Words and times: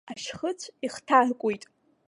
Ашьхыҵә 0.11 0.65
ихҭаркуеит. 0.85 1.63